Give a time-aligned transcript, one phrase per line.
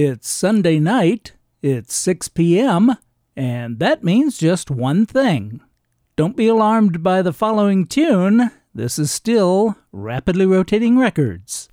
[0.00, 2.98] It's Sunday night, it's 6 p.m.,
[3.34, 5.60] and that means just one thing.
[6.14, 8.52] Don't be alarmed by the following tune.
[8.72, 11.68] This is still Rapidly Rotating Records.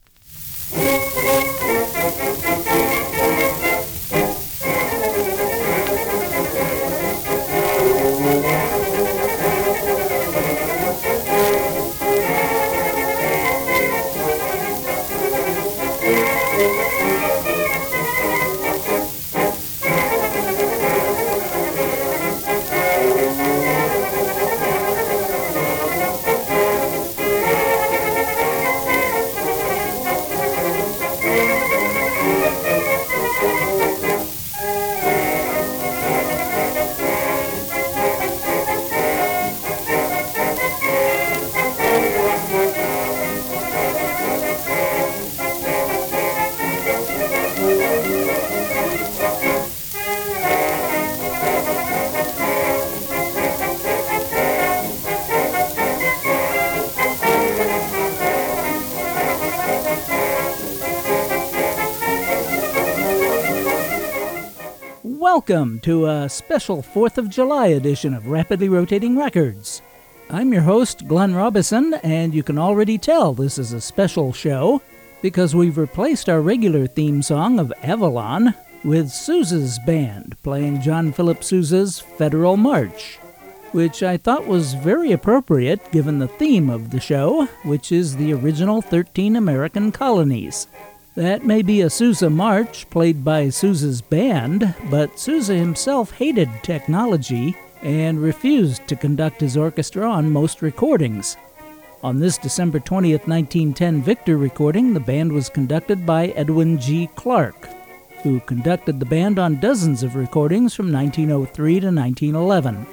[65.48, 69.84] Welcome to a special 4th of July edition of Rapidly Rotating Records.
[70.28, 74.82] I'm your host, Glenn Robison, and you can already tell this is a special show
[75.22, 81.44] because we've replaced our regular theme song of Avalon with Sousa's band playing John Philip
[81.44, 83.18] Sousa's Federal March,
[83.72, 88.34] which I thought was very appropriate given the theme of the show, which is the
[88.34, 90.66] original 13 American colonies.
[91.16, 97.56] That may be a Sousa march played by Sousa's band, but Sousa himself hated technology
[97.82, 101.38] and refused to conduct his orchestra on most recordings.
[102.04, 107.08] On this December 20th, 1910 Victor recording, the band was conducted by Edwin G.
[107.16, 107.70] Clark,
[108.22, 112.86] who conducted the band on dozens of recordings from 1903 to 1911.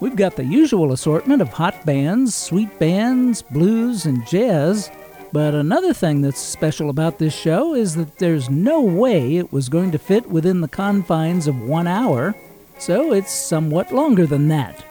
[0.00, 4.90] We've got the usual assortment of hot bands, sweet bands, blues, and jazz
[5.32, 9.68] but another thing that's special about this show is that there's no way it was
[9.68, 12.34] going to fit within the confines of one hour,
[12.78, 14.84] so it's somewhat longer than that.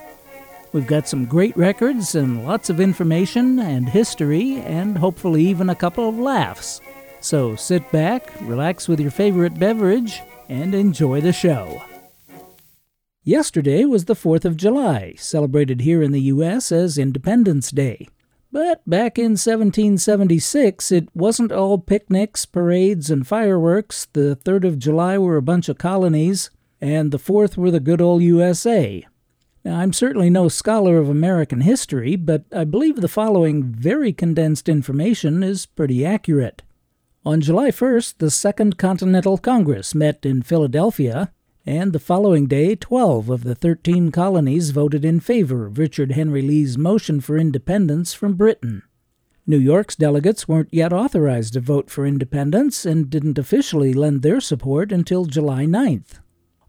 [0.74, 5.75] We've got some great records and lots of information and history, and hopefully even a
[5.75, 6.81] couple of laughs.
[7.22, 11.81] So sit back, relax with your favorite beverage, and enjoy the show.
[13.24, 16.72] Yesterday was the 4th of July, celebrated here in the U.S.
[16.72, 18.07] as Independence Day.
[18.55, 24.07] But back in 1776, it wasn't all picnics, parades, and fireworks.
[24.13, 27.99] The 3rd of July were a bunch of colonies, and the 4th were the good
[27.99, 29.05] old USA.
[29.65, 34.69] Now, I'm certainly no scholar of American history, but I believe the following very condensed
[34.69, 36.61] information is pretty accurate.
[37.25, 41.33] On July 1st, the Second Continental Congress met in Philadelphia,
[41.65, 46.43] and the following day, 12 of the 13 colonies voted in favor of Richard Henry
[46.43, 48.83] Lee's motion for independence from Britain.
[49.47, 54.39] New York's delegates weren't yet authorized to vote for independence and didn't officially lend their
[54.39, 56.19] support until July 9th.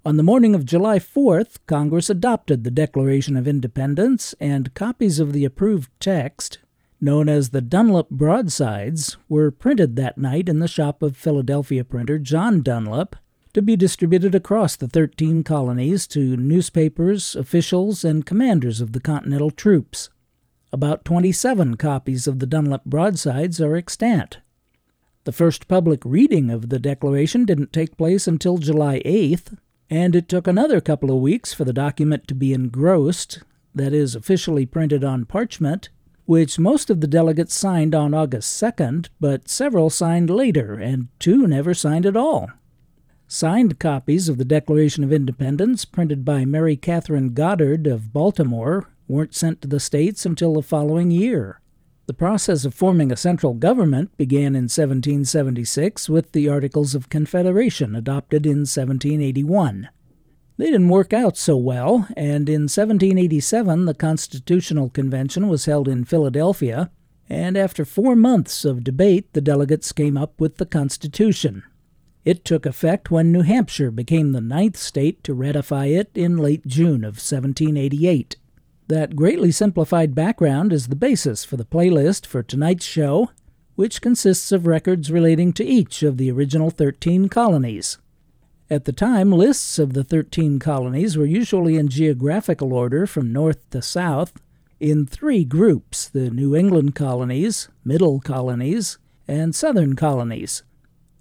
[0.04, 5.34] On the morning of July 4th, Congress adopted the Declaration of Independence, and copies of
[5.34, 6.58] the approved text,
[7.02, 12.18] known as the Dunlap Broadsides, were printed that night in the shop of Philadelphia printer
[12.18, 13.16] John Dunlap
[13.56, 19.50] to be distributed across the 13 colonies to newspapers, officials, and commanders of the Continental
[19.50, 20.10] troops.
[20.74, 24.40] About 27 copies of the Dunlap broadsides are extant.
[25.24, 29.56] The first public reading of the Declaration didn't take place until July 8th,
[29.88, 33.42] and it took another couple of weeks for the document to be engrossed,
[33.74, 35.88] that is, officially printed on parchment,
[36.26, 41.46] which most of the delegates signed on August 2nd, but several signed later, and two
[41.46, 42.50] never signed at all.
[43.28, 49.34] Signed copies of the Declaration of Independence, printed by Mary Catherine Goddard of Baltimore, weren't
[49.34, 51.60] sent to the states until the following year.
[52.06, 57.96] The process of forming a central government began in 1776 with the Articles of Confederation
[57.96, 59.88] adopted in 1781.
[60.56, 66.04] They didn't work out so well, and in 1787 the Constitutional Convention was held in
[66.04, 66.92] Philadelphia,
[67.28, 71.64] and after four months of debate the delegates came up with the Constitution.
[72.26, 76.66] It took effect when New Hampshire became the ninth state to ratify it in late
[76.66, 78.34] June of 1788.
[78.88, 83.30] That greatly simplified background is the basis for the playlist for tonight's show,
[83.76, 87.98] which consists of records relating to each of the original 13 colonies.
[88.68, 93.70] At the time, lists of the 13 colonies were usually in geographical order from north
[93.70, 94.32] to south,
[94.80, 100.64] in three groups the New England colonies, Middle colonies, and Southern colonies.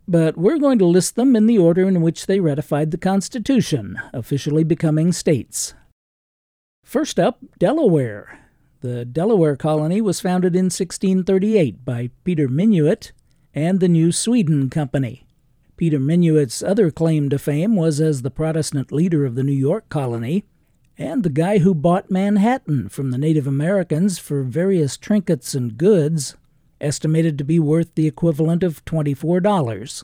[0.08, 4.00] But we're going to list them in the order in which they ratified the Constitution,
[4.14, 5.74] officially becoming states.
[6.84, 8.40] First up, Delaware.
[8.82, 13.12] The Delaware colony was founded in 1638 by Peter Minuit
[13.56, 15.26] and the New Sweden Company.
[15.78, 19.90] Peter Minuit's other claim to fame was as the Protestant leader of the New York
[19.90, 20.46] colony
[20.98, 26.36] and the guy who bought Manhattan from the Native Americans for various trinkets and goods,
[26.82, 30.04] estimated to be worth the equivalent of $24.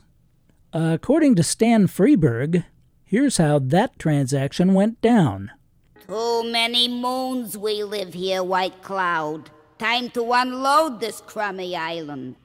[0.72, 2.64] According to Stan Freberg,
[3.04, 5.50] here's how that transaction went down.
[6.06, 9.50] Too many moons we live here, White Cloud.
[9.78, 12.36] Time to unload this crummy island.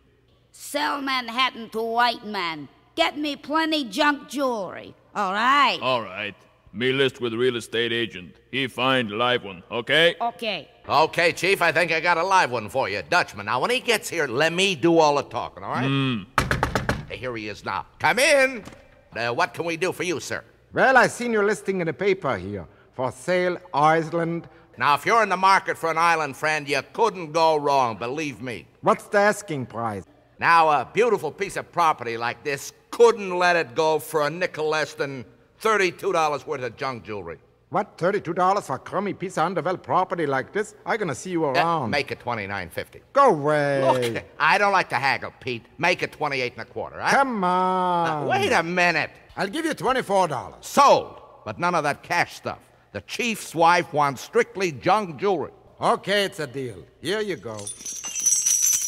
[0.51, 2.67] Sell Manhattan to white man.
[2.95, 4.95] Get me plenty junk jewelry.
[5.15, 5.77] All right.
[5.81, 6.35] All right.
[6.73, 8.35] Me list with real estate agent.
[8.51, 10.15] He find live one, okay?
[10.19, 10.67] Okay.
[10.89, 13.47] Okay, Chief, I think I got a live one for you, Dutchman.
[13.47, 15.83] Now, when he gets here, let me do all the talking, all right?
[15.83, 17.11] Mm.
[17.11, 17.85] Here he is now.
[17.99, 18.63] Come in.
[19.13, 20.45] Uh, what can we do for you, sir?
[20.71, 22.65] Well, I seen your listing in the paper here.
[22.93, 24.47] For sale, Iceland.
[24.77, 28.41] Now, if you're in the market for an island friend, you couldn't go wrong, believe
[28.41, 28.65] me.
[28.79, 30.05] What's the asking price?
[30.39, 34.69] Now, a beautiful piece of property like this couldn't let it go for a nickel
[34.69, 35.25] less than
[35.61, 37.39] $32 worth of junk jewelry.
[37.69, 40.73] What, $32 for a crummy piece of undeveloped property like this?
[40.85, 41.91] I'm gonna see you Uh, around.
[41.91, 43.01] make it $29.50.
[43.11, 43.81] Go away.
[44.13, 45.65] Look, I don't like to haggle, Pete.
[45.77, 47.11] Make it 28 and a quarter, huh?
[47.11, 48.07] Come on.
[48.07, 49.11] Now, wait a minute.
[49.35, 50.55] I'll give you $24.
[50.61, 52.59] Sold, but none of that cash stuff.
[52.93, 55.51] The chief's wife wants strictly junk jewelry.
[55.81, 56.77] Okay, it's a deal.
[57.01, 57.57] Here you go.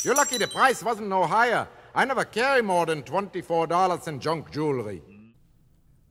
[0.04, 1.68] You're lucky the price wasn't no higher.
[1.94, 5.02] I never carry more than $24 in junk jewelry.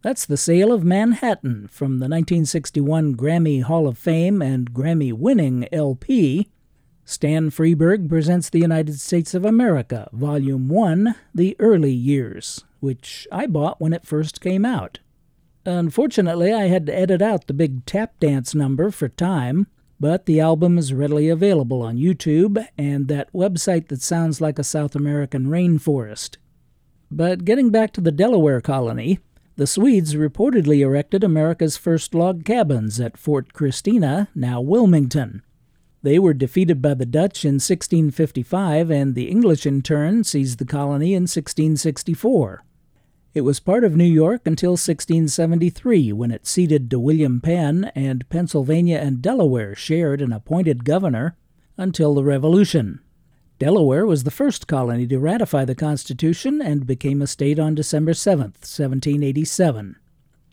[0.09, 5.69] That's the sale of Manhattan from the 1961 Grammy Hall of Fame and Grammy winning
[5.71, 6.49] LP.
[7.05, 13.47] Stan Freberg presents the United States of America, Volume 1, The Early Years, which I
[13.47, 15.01] bought when it first came out.
[15.67, 19.67] Unfortunately, I had to edit out the big tap dance number for time,
[20.01, 24.65] but the album is readily available on YouTube and that website that sounds like a
[24.65, 26.39] South American rainforest.
[27.11, 29.21] But getting back to the Delaware colony,
[29.59, 35.43] the Swedes reportedly erected America's first log cabins at Fort Christina, now Wilmington.
[36.01, 40.65] They were defeated by the Dutch in 1655, and the English in turn seized the
[40.65, 42.65] colony in 1664.
[43.35, 48.29] It was part of New York until 1673, when it ceded to William Penn, and
[48.29, 51.37] Pennsylvania and Delaware shared an appointed governor
[51.77, 53.01] until the Revolution.
[53.59, 58.15] Delaware was the first colony to ratify the Constitution and became a state on December
[58.15, 59.97] 7, 1787.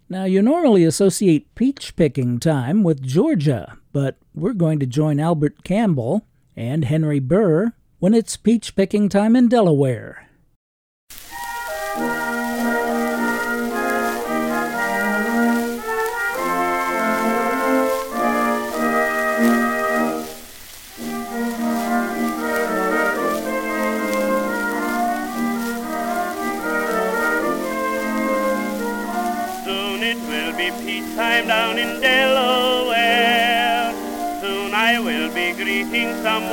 [0.09, 5.63] Now, you normally associate peach picking time with Georgia, but we're going to join Albert
[5.63, 6.25] Campbell
[6.55, 10.24] and Henry Burr when it's peach picking time in Delaware.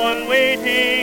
[0.02, 1.01] Someone waiting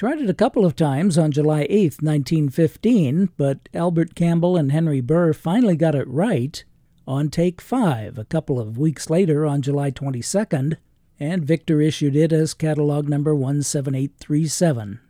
[0.00, 5.02] tried it a couple of times on July 8, 1915, but Albert Campbell and Henry
[5.02, 6.64] Burr finally got it right
[7.06, 10.78] on take five a couple of weeks later on July 22nd,
[11.18, 15.00] and Victor issued it as catalog number 17837.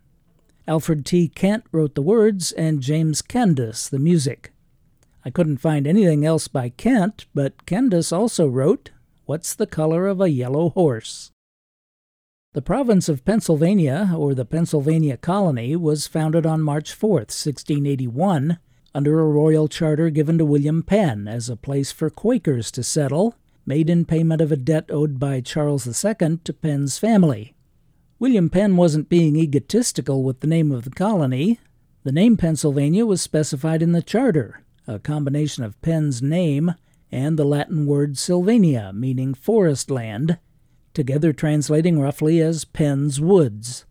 [0.67, 1.29] Alfred T.
[1.29, 4.51] Kent wrote the words, and James Kendis the music.
[5.23, 8.91] I couldn't find anything else by Kent, but Kendis also wrote,
[9.23, 11.31] What's the Color of a Yellow Horse?
[12.53, 18.59] The province of Pennsylvania, or the Pennsylvania Colony, was founded on March 4, 1681,
[18.93, 23.35] under a royal charter given to William Penn as a place for Quakers to settle,
[23.65, 27.55] made in payment of a debt owed by Charles II to Penn's family.
[28.19, 31.57] William Penn wasn't being egotistical with the name of the colony.
[32.03, 36.73] The name Pennsylvania was specified in the charter, a combination of Penn's name
[37.13, 40.37] and the Latin word Sylvania, meaning forest land,
[40.93, 43.85] together translating roughly as Penn's Woods.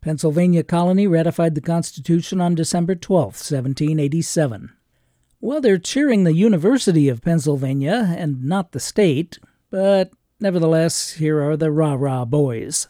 [0.00, 4.72] Pennsylvania Colony ratified the Constitution on December 12, 1787.
[5.40, 9.38] Well, they're cheering the University of Pennsylvania and not the state,
[9.70, 12.88] but nevertheless, here are the rah rah boys.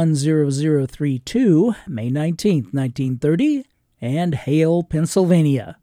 [0.00, 3.66] 10032, May 19, 1930,
[4.00, 5.76] and Hail, Pennsylvania.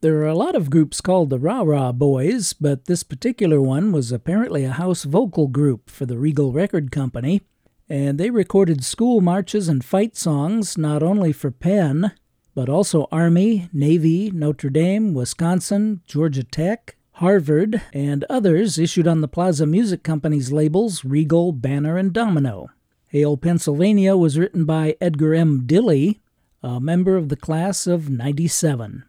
[0.00, 3.92] There are a lot of groups called the Rah Rah Boys, but this particular one
[3.92, 7.42] was apparently a house vocal group for the Regal Record Company,
[7.90, 12.12] and they recorded school marches and fight songs not only for Penn,
[12.54, 19.28] but also Army, Navy, Notre Dame, Wisconsin, Georgia Tech, Harvard, and others issued on the
[19.28, 22.70] Plaza Music Company's labels Regal, Banner, and Domino.
[23.16, 25.62] Hail, Pennsylvania was written by Edgar M.
[25.66, 26.20] Dilley,
[26.62, 29.04] a member of the class of 97.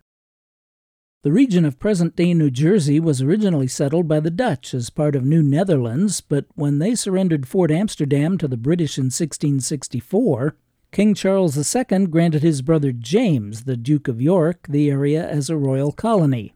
[1.24, 5.14] The region of present day New Jersey was originally settled by the Dutch as part
[5.14, 10.56] of New Netherlands, but when they surrendered Fort Amsterdam to the British in 1664,
[10.94, 15.58] King Charles II granted his brother James, the Duke of York, the area as a
[15.58, 16.56] royal colony.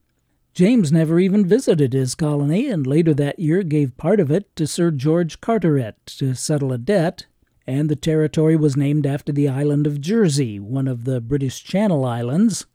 [0.54, 4.66] James never even visited his colony and later that year gave part of it to
[4.66, 7.26] Sir George Carteret to settle a debt,
[7.72, 12.04] and the territory was named after the island of Jersey, one of the British Channel
[12.04, 12.66] Islands,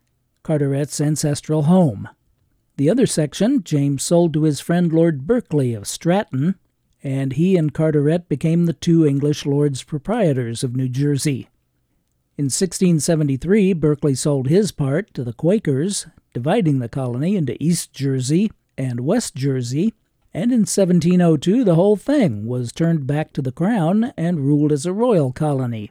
[0.42, 2.08] Carteret's ancestral home.
[2.78, 6.54] The other section James sold to his friend Lord Berkeley of Stratton,
[7.04, 11.50] and he and Carteret became the two English lords proprietors of New Jersey.
[12.38, 18.50] In 1673, Berkeley sold his part to the Quakers, dividing the colony into East Jersey
[18.78, 19.92] and West Jersey,
[20.36, 24.84] and in 1702 the whole thing was turned back to the Crown and ruled as
[24.84, 25.90] a royal colony.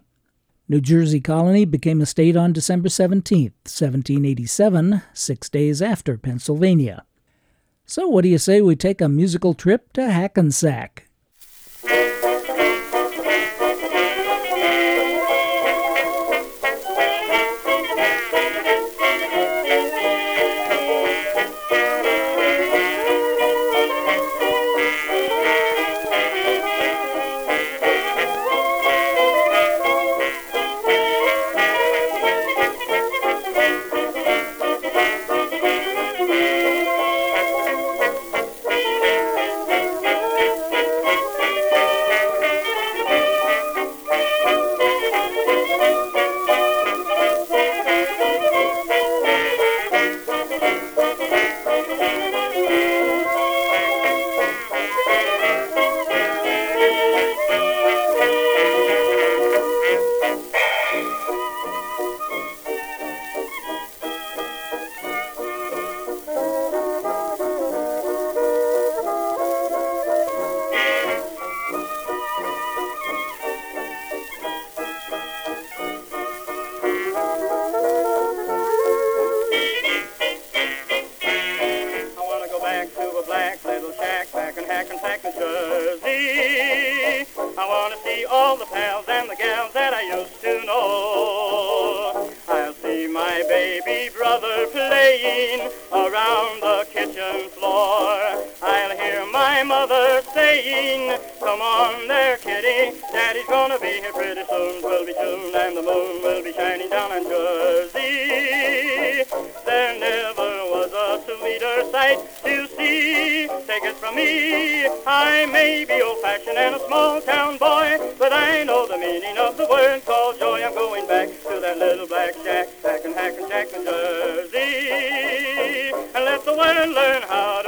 [0.70, 7.06] New Jersey Colony became a state on December 17, 1787, six days after Pennsylvania.
[7.88, 11.05] So, what do you say we take a musical trip to Hackensack?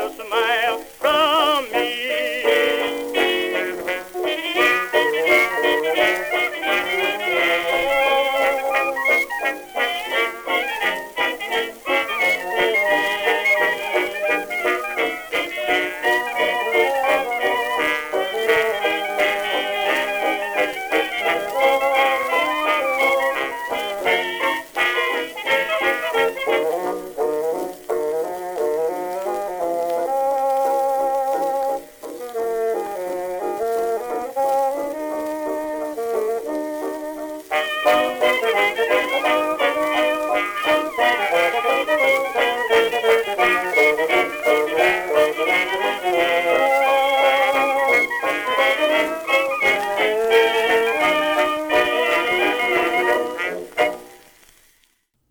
[0.07, 0.16] The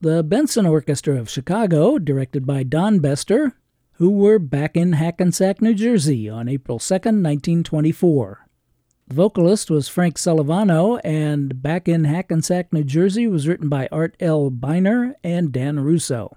[0.07, 3.55] Benson Orchestra of Chicago, directed by Don Bestor,
[3.95, 8.47] who were back in Hackensack, New Jersey on April 2, 1924.
[9.09, 14.17] The vocalist was Frank Sylvano, and Back in Hackensack, New Jersey was written by Art
[14.21, 14.49] L.
[14.51, 16.37] Biner and Dan Russo.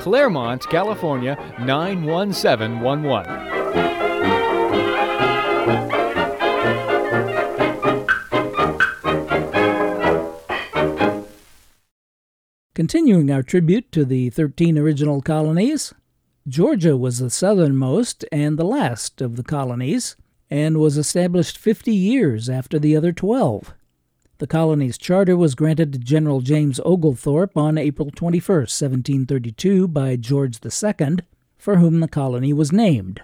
[0.00, 3.44] Claremont, California 91711.
[12.74, 15.94] Continuing our tribute to the 13 original colonies,
[16.46, 20.16] Georgia was the southernmost and the last of the colonies,
[20.50, 23.72] and was established 50 years after the other 12.
[24.38, 30.58] The colony's charter was granted to General James Oglethorpe on April 21, 1732, by George
[30.64, 31.18] II,
[31.56, 33.22] for whom the colony was named.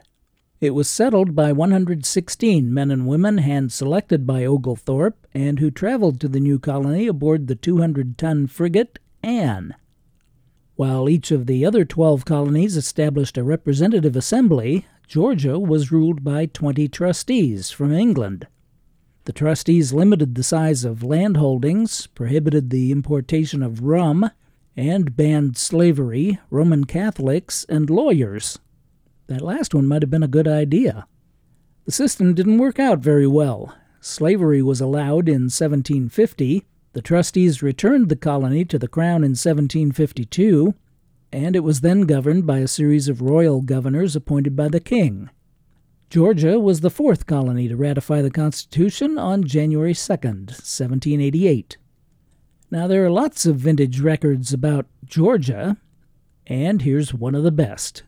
[0.60, 6.20] It was settled by 116 men and women hand selected by Oglethorpe and who traveled
[6.20, 9.74] to the new colony aboard the 200 ton frigate Anne.
[10.76, 16.46] While each of the other 12 colonies established a representative assembly, Georgia was ruled by
[16.46, 18.46] 20 trustees from England.
[19.24, 24.30] The trustees limited the size of landholdings, prohibited the importation of rum,
[24.76, 28.58] and banned slavery, Roman Catholics, and lawyers.
[29.26, 31.06] That last one might have been a good idea.
[31.84, 33.76] The system didn't work out very well.
[34.00, 40.74] Slavery was allowed in 1750, the trustees returned the colony to the Crown in 1752,
[41.32, 45.30] and it was then governed by a series of royal governors appointed by the king.
[46.10, 51.76] Georgia was the fourth colony to ratify the Constitution on January 2, 1788.
[52.68, 55.76] Now, there are lots of vintage records about Georgia,
[56.48, 58.02] and here's one of the best.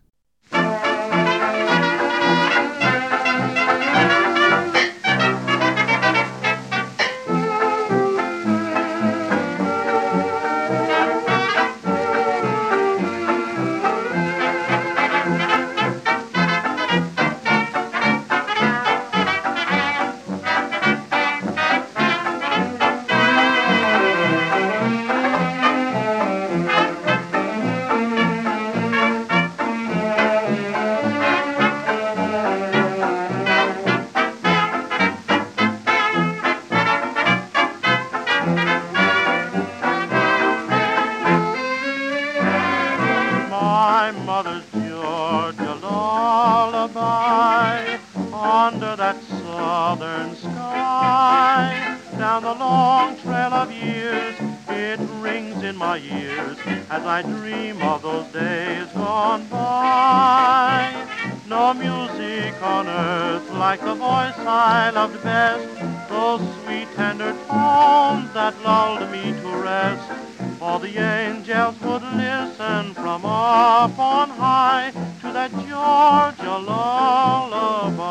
[66.94, 70.10] Tender tones that lulled me to rest.
[70.58, 78.02] For the angels would listen from up on high to that Georgia lullaby.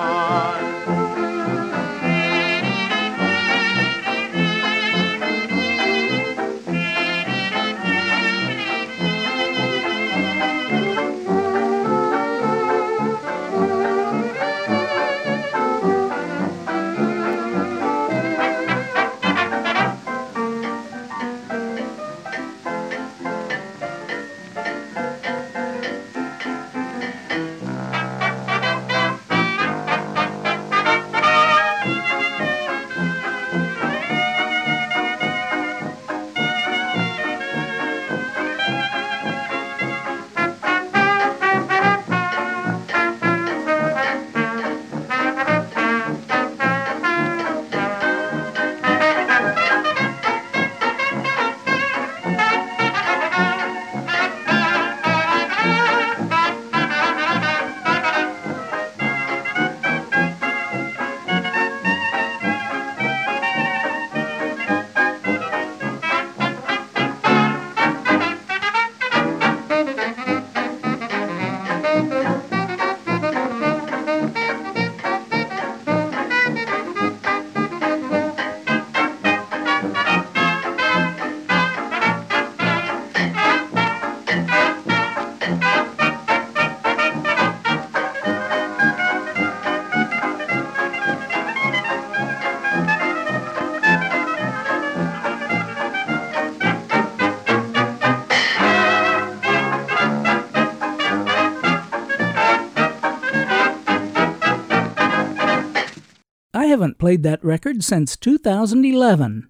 [106.81, 109.47] Haven't played that record since 2011.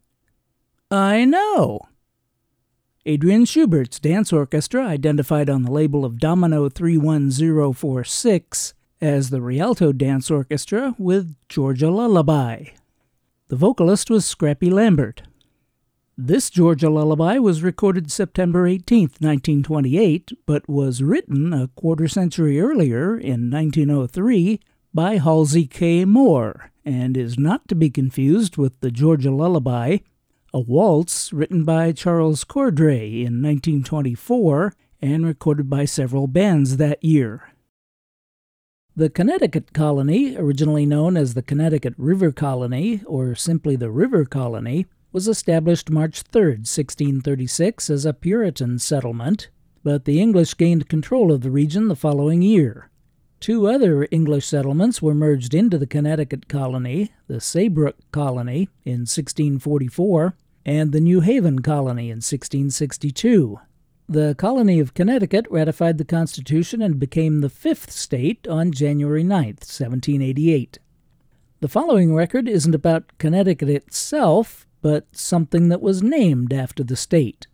[0.91, 1.79] I know.
[3.05, 10.29] Adrian Schubert's dance orchestra, identified on the label of Domino 31046 as the Rialto Dance
[10.29, 12.65] Orchestra with Georgia Lullaby.
[13.47, 15.21] The vocalist was Scrappy Lambert.
[16.17, 23.17] This Georgia Lullaby was recorded September 18, 1928, but was written a quarter century earlier
[23.17, 24.59] in 1903
[24.93, 26.04] by Halsey K.
[26.04, 29.99] Moore and is not to be confused with the Georgia Lullaby,
[30.54, 37.54] a waltz written by Charles Cordray in 1924 and recorded by several bands that year.
[38.93, 44.88] The Connecticut Colony, originally known as the Connecticut River Colony or simply the River Colony,
[45.13, 49.49] was established March 3, 1636, as a Puritan settlement,
[49.84, 52.90] but the English gained control of the region the following year.
[53.41, 60.36] Two other English settlements were merged into the Connecticut colony the Saybrook Colony in 1644
[60.63, 63.60] and the New Haven Colony in 1662.
[64.08, 69.43] The colony of Connecticut ratified the Constitution and became the fifth state on January 9,
[69.45, 70.77] 1788.
[71.62, 77.47] The following record isn't about Connecticut itself, but something that was named after the state.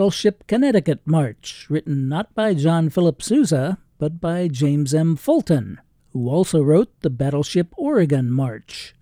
[0.00, 5.14] Battleship Connecticut March, written not by John Philip Sousa, but by James M.
[5.14, 5.78] Fulton,
[6.14, 8.94] who also wrote the Battleship Oregon March.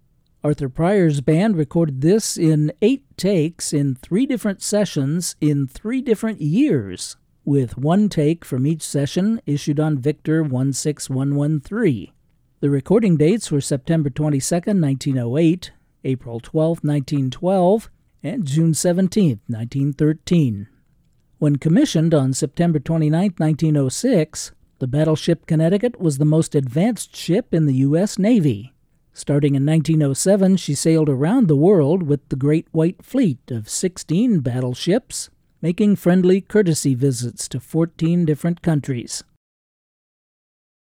[0.42, 6.40] Arthur Pryor's band recorded this in eight takes in three different sessions in three different
[6.40, 12.10] years, with one take from each session issued on Victor 16113.
[12.58, 15.70] The recording dates were September 22, 1908,
[16.02, 17.88] April 12, 1912,
[18.24, 20.66] and June 17, 1913.
[21.38, 27.66] When commissioned on September 29, 1906, the battleship Connecticut was the most advanced ship in
[27.66, 28.18] the U.S.
[28.18, 28.72] Navy.
[29.12, 34.40] Starting in 1907, she sailed around the world with the Great White Fleet of 16
[34.40, 35.30] battleships,
[35.62, 39.22] making friendly courtesy visits to 14 different countries.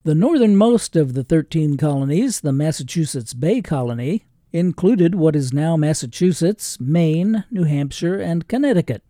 [0.05, 6.79] The northernmost of the 13 colonies, the Massachusetts Bay Colony, included what is now Massachusetts,
[6.79, 9.03] Maine, New Hampshire, and Connecticut.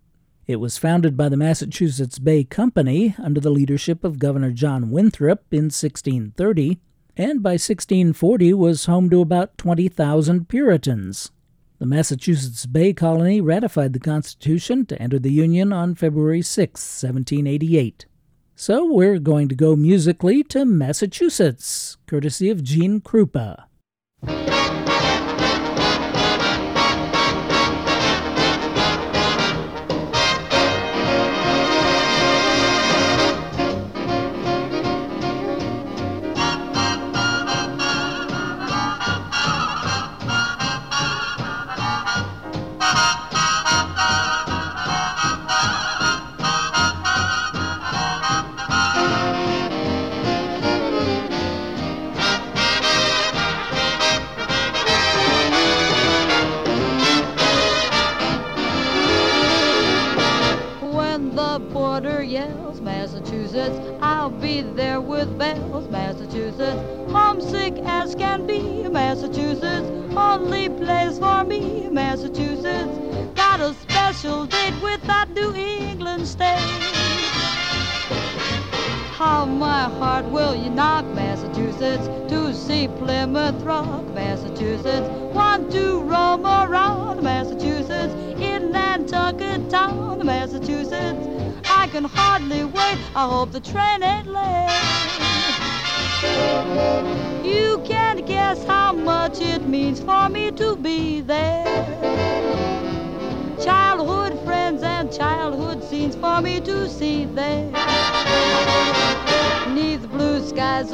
[0.46, 5.42] It was founded by the Massachusetts Bay Company under the leadership of Governor John Winthrop
[5.50, 6.78] in 1630,
[7.16, 11.30] and by 1640 was home to about 20,000 Puritans.
[11.78, 18.04] The Massachusetts Bay Colony ratified the Constitution to enter the Union on February 6, 1788.
[18.54, 23.64] So we're going to go musically to Massachusetts, courtesy of Gene Krupa.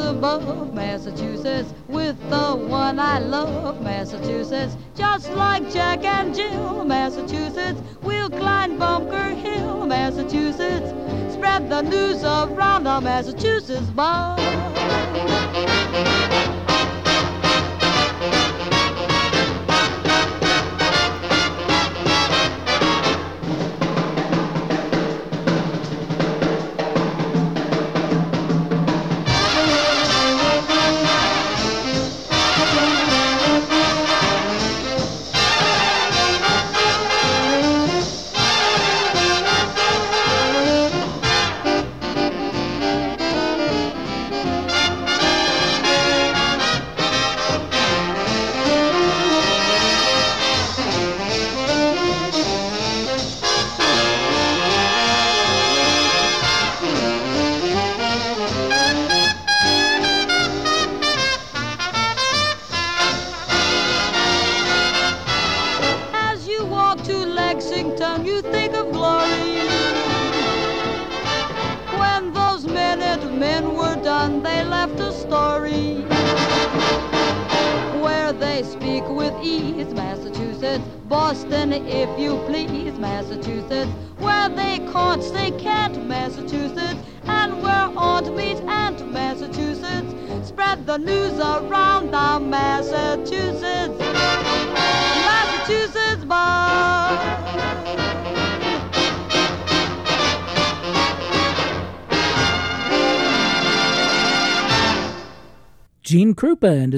[0.01, 4.77] Above Massachusetts, with the one I love, Massachusetts.
[4.97, 10.91] Just like Jack and Jill, Massachusetts, we'll climb Bunker Hill, Massachusetts.
[11.35, 14.37] Spread the news around our Massachusetts bar.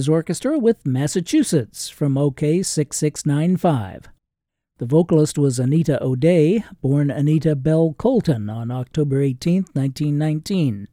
[0.09, 4.09] Orchestra with Massachusetts from OK 6695.
[4.79, 10.89] The vocalist was Anita O'Day, born Anita Belle Colton on October 18, 1919.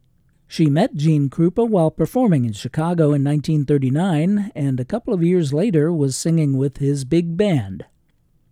[0.46, 5.52] She met Gene Krupa while performing in Chicago in 1939 and a couple of years
[5.52, 7.86] later was singing with his big band.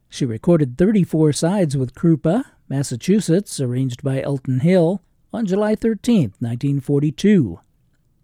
[0.09, 7.61] She recorded 34 sides with Krupa, Massachusetts, arranged by Elton Hill, on July 13, 1942.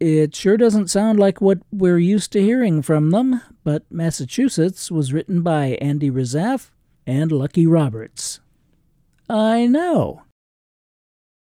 [0.00, 5.12] It sure doesn't sound like what we're used to hearing from them, but Massachusetts was
[5.12, 6.70] written by Andy Razaf
[7.06, 8.40] and Lucky Roberts.
[9.28, 10.22] I know.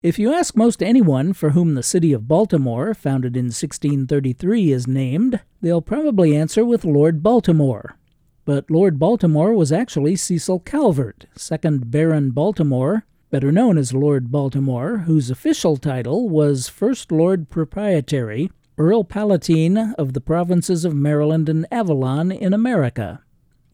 [0.02, 4.86] If you ask most anyone for whom the city of Baltimore, founded in 1633, is
[4.86, 7.96] named, they'll probably answer with Lord Baltimore.
[8.44, 14.98] But Lord Baltimore was actually Cecil Calvert, 2nd Baron Baltimore, better known as Lord Baltimore,
[14.98, 21.66] whose official title was First Lord Proprietary, Earl Palatine of the provinces of Maryland and
[21.70, 23.22] Avalon in America.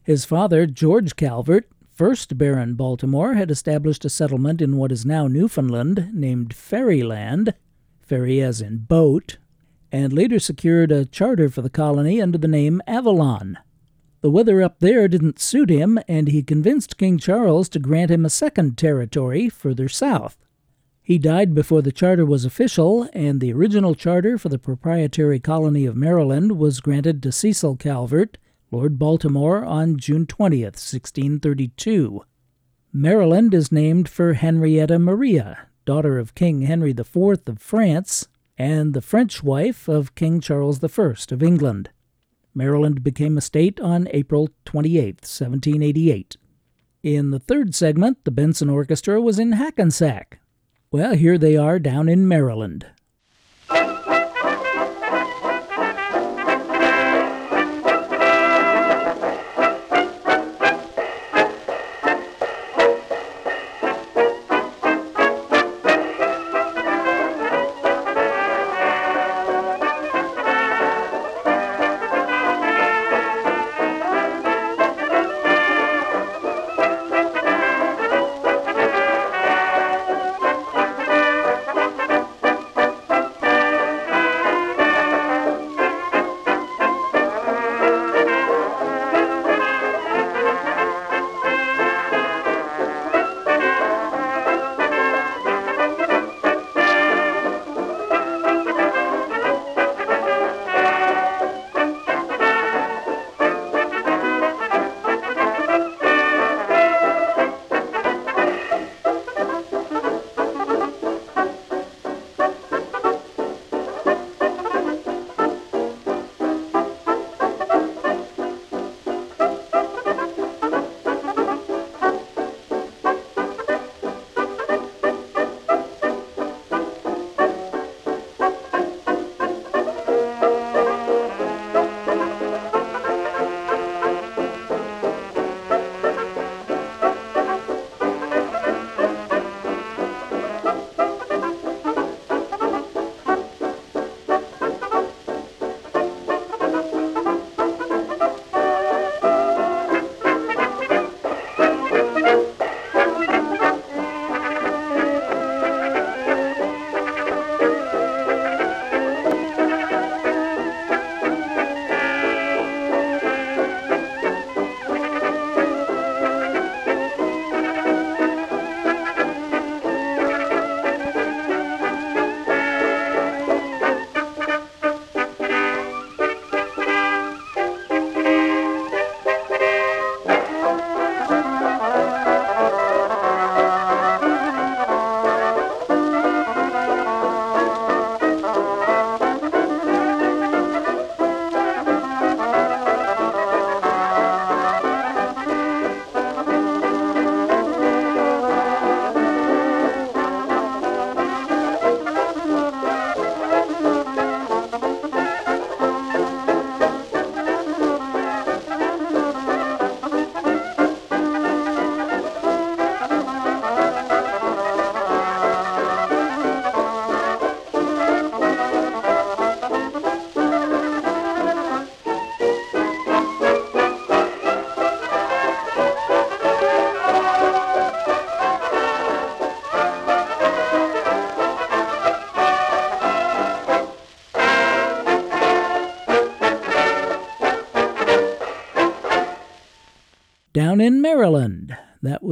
[0.03, 5.27] His father, George Calvert, 1st Baron Baltimore, had established a settlement in what is now
[5.27, 7.53] Newfoundland named Ferryland,
[8.01, 9.37] ferry as in boat,
[9.91, 13.57] and later secured a charter for the colony under the name Avalon.
[14.25, 18.25] The weather up there didn't suit him, and he convinced King Charles to grant him
[18.25, 20.35] a second territory further south.
[21.03, 25.85] He died before the charter was official, and the original charter for the proprietary colony
[25.85, 28.39] of Maryland was granted to Cecil Calvert,
[28.71, 32.23] Lord Baltimore, on June 20th, 1632.
[32.91, 37.15] Maryland is named for Henrietta Maria, daughter of King Henry IV
[37.45, 41.91] of France and the French wife of King Charles I of England.
[42.55, 46.37] Maryland became a state on April 28, 1788.
[47.03, 50.39] In the third segment, the Benson Orchestra was in Hackensack.
[50.89, 52.87] Well, here they are down in Maryland.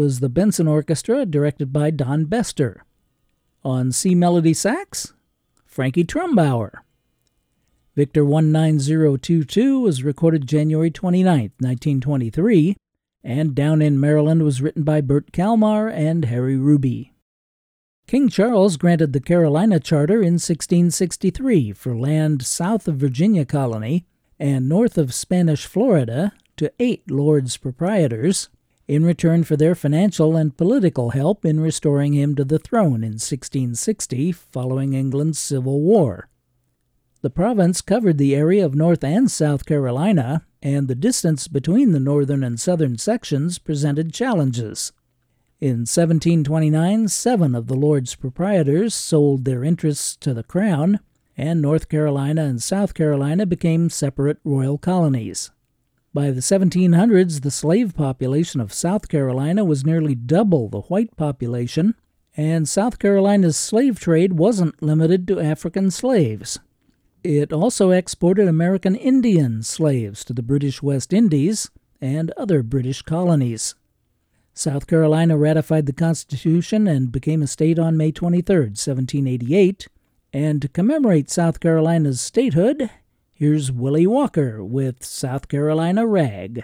[0.03, 2.83] Was the Benson Orchestra, directed by Don Bestor.
[3.63, 5.13] On C Melody Sax,
[5.65, 6.83] Frankie Trumbauer.
[7.95, 12.75] Victor 19022 was recorded January 29, 1923,
[13.23, 17.13] and Down in Maryland was written by Bert Kalmar and Harry Ruby.
[18.05, 24.05] King Charles granted the Carolina Charter in 1663 for land south of Virginia Colony
[24.37, 28.49] and north of Spanish Florida to eight lords proprietors
[28.87, 33.13] in return for their financial and political help in restoring him to the throne in
[33.13, 36.29] 1660 following England's Civil War.
[37.21, 41.99] The province covered the area of North and South Carolina, and the distance between the
[41.99, 44.91] northern and southern sections presented challenges.
[45.61, 50.99] In 1729, seven of the Lords proprietors sold their interests to the Crown,
[51.37, 55.51] and North Carolina and South Carolina became separate royal colonies.
[56.13, 61.95] By the 1700s, the slave population of South Carolina was nearly double the white population,
[62.37, 66.59] and South Carolina's slave trade wasn't limited to African slaves.
[67.23, 73.73] It also exported American Indian slaves to the British West Indies and other British colonies.
[74.53, 79.87] South Carolina ratified the Constitution and became a state on May 23, 1788.
[80.31, 82.91] And to commemorate South Carolina's statehood,
[83.33, 86.63] here's Willie Walker with South Carolina Rag.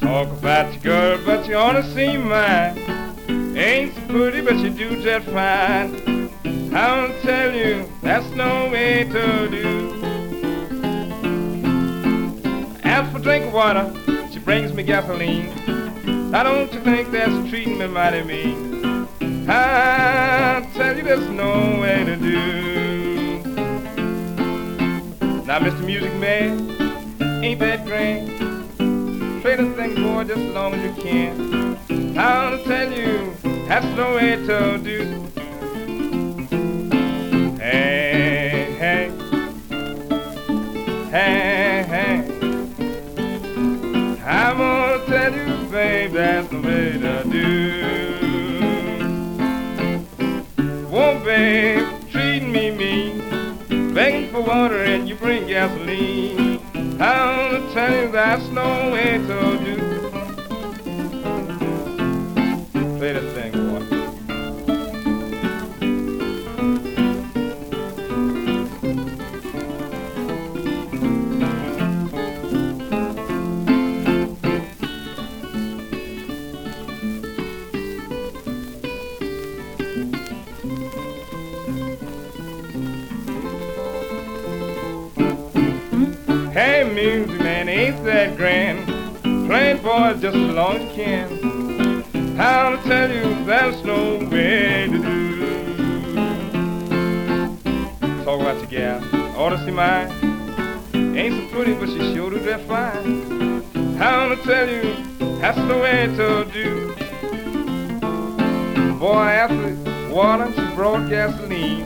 [0.00, 2.78] Talk about your girl, but you ought to see mine.
[3.56, 6.30] Ain't so pretty, but you do just fine.
[6.74, 10.03] I'll tell you, that's no way to do.
[13.14, 13.92] For drink of water,
[14.32, 15.48] she brings me gasoline.
[16.32, 19.08] Now don't you think that's treating me mighty mean?
[19.48, 23.40] I'll tell you, there's no way to do.
[25.46, 25.84] Now, Mr.
[25.84, 26.58] Music Man,
[27.44, 28.28] ain't that grand?
[29.42, 32.18] Play the thing, boy, just as long as you can.
[32.18, 33.32] I'll tell you,
[33.68, 35.20] that's no way to do.
[37.58, 38.13] Hey,
[45.84, 47.44] babe, that's the way to do.
[50.88, 56.60] Whoa, babe, treating me mean, begging for water and you bring gasoline.
[56.98, 59.93] Gonna tell you, that's no way to do.
[90.24, 92.40] Just as long as you can.
[92.40, 96.16] I'll tell you, there's no way to do.
[98.24, 99.02] Talk about your gal,
[99.36, 100.08] ought to see mine.
[101.14, 103.62] Ain't so pretty, but she sure do dress fine.
[104.00, 104.96] I'll tell you,
[105.42, 106.94] that's the way to do.
[108.98, 109.76] Boy, after
[110.10, 111.84] water, she brought gasoline.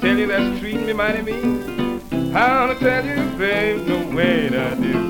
[0.00, 2.00] Tell you that's treating me mighty mean.
[2.34, 5.09] I'll tell you, babe, no way to do.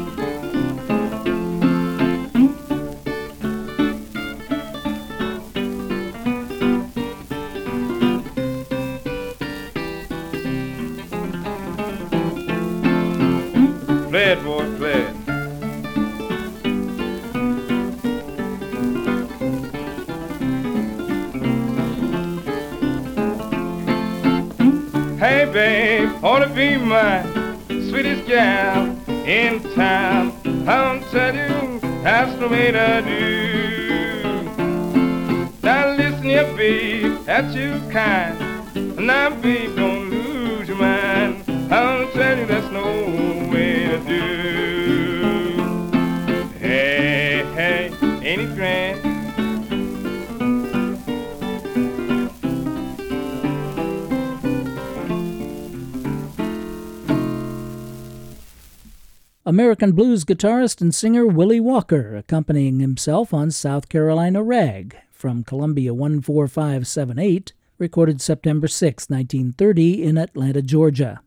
[59.71, 65.93] American blues guitarist and singer Willie Walker accompanying himself on South Carolina Rag from Columbia
[65.95, 71.21] 14578, recorded September 6, 1930, in Atlanta, Georgia.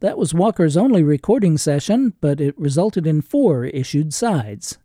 [0.00, 4.78] That was Walker's only recording session, but it resulted in four issued sides.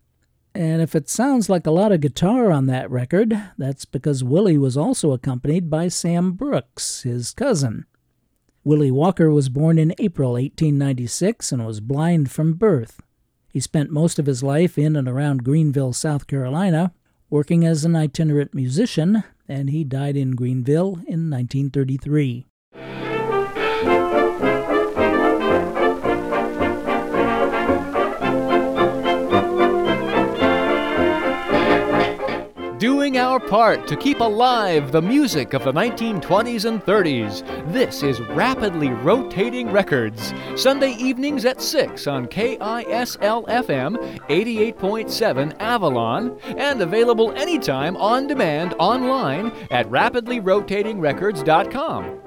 [0.53, 4.57] And if it sounds like a lot of guitar on that record, that's because Willie
[4.57, 7.85] was also accompanied by Sam Brooks, his cousin.
[8.67, 13.01] Willie Walker was born in April 1896 and was blind from birth.
[13.53, 16.91] He spent most of his life in and around Greenville, South Carolina,
[17.29, 22.46] working as an itinerant musician, and he died in Greenville in 1933.
[32.79, 37.41] Doing our part to keep alive the music of the 1920s and 30s.
[37.71, 46.81] This is Rapidly Rotating Records, Sunday evenings at 6 on KISL FM 88.7 Avalon, and
[46.81, 52.21] available anytime on demand online at rapidlyrotatingrecords.com.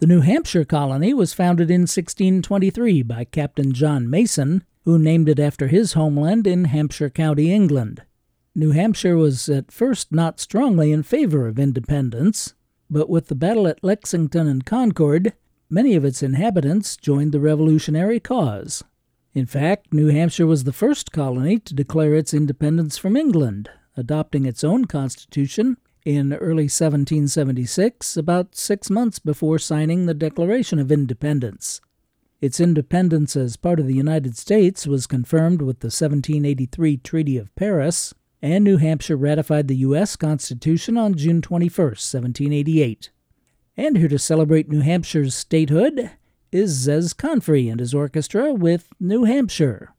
[0.00, 5.40] The New Hampshire colony was founded in 1623 by Captain John Mason, who named it
[5.40, 8.02] after his homeland in Hampshire County, England.
[8.54, 12.54] New Hampshire was at first not strongly in favor of independence,
[12.88, 15.32] but with the battle at Lexington and Concord,
[15.68, 18.84] many of its inhabitants joined the revolutionary cause.
[19.34, 24.46] In fact, New Hampshire was the first colony to declare its independence from England, adopting
[24.46, 25.76] its own constitution
[26.08, 31.82] in early 1776, about six months before signing the Declaration of Independence.
[32.40, 37.54] Its independence as part of the United States was confirmed with the 1783 Treaty of
[37.56, 40.16] Paris, and New Hampshire ratified the U.S.
[40.16, 43.10] Constitution on June 21, 1788.
[43.76, 46.12] And here to celebrate New Hampshire's statehood
[46.50, 49.92] is Zez Confrey and his orchestra with New Hampshire.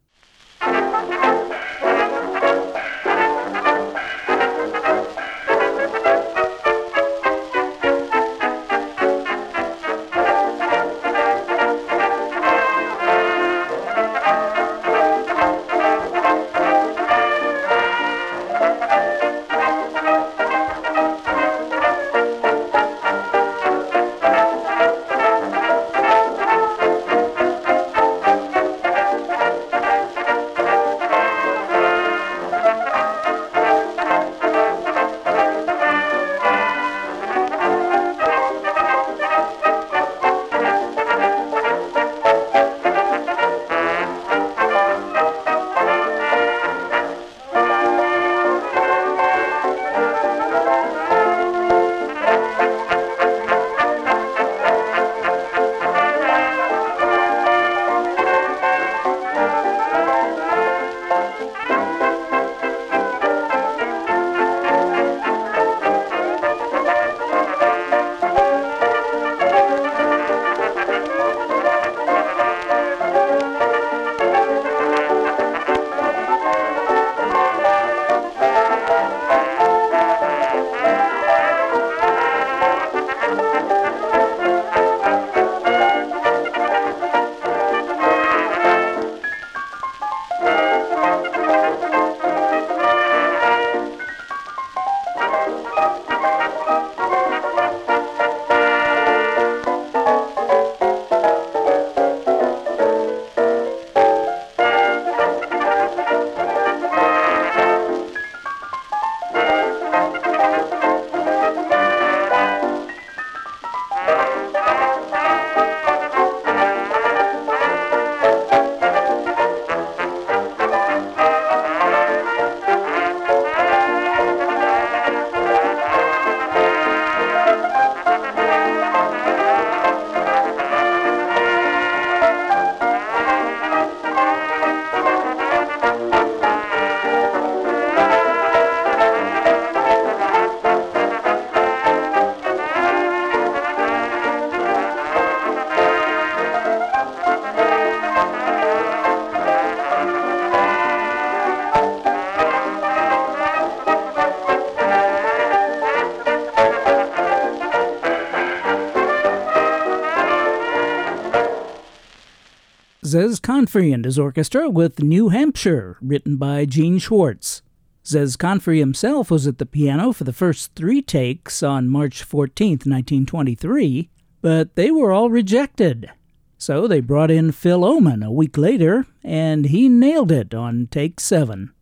[163.09, 167.63] Zez Confrey and his orchestra with New Hampshire, written by Jean Schwartz.
[168.05, 172.69] Zez Confrey himself was at the piano for the first three takes on March 14,
[172.69, 174.11] 1923,
[174.43, 176.11] but they were all rejected.
[176.59, 181.19] So they brought in Phil Ohman a week later, and he nailed it on take
[181.19, 181.73] seven.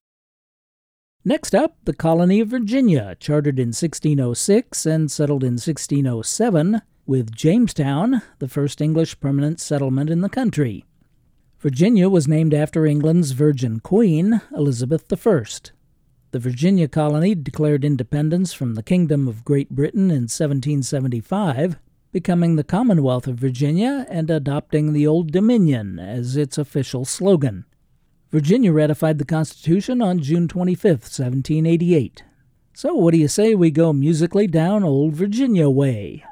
[1.25, 8.21] Next up, the colony of Virginia, chartered in 1606 and settled in 1607, with Jamestown,
[8.39, 10.85] the first English permanent settlement in the country.
[11.59, 15.43] Virginia was named after England's Virgin Queen, Elizabeth I.
[16.29, 21.77] The Virginia colony declared independence from the Kingdom of Great Britain in 1775,
[22.11, 27.65] becoming the Commonwealth of Virginia and adopting the Old Dominion as its official slogan.
[28.29, 32.23] Virginia ratified the Constitution on June 25, 1788.
[32.75, 36.23] So, what do you say we go musically down Old Virginia way?